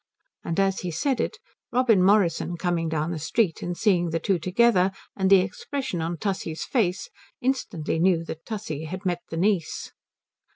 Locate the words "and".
0.43-0.59, 3.61-3.77, 5.15-5.29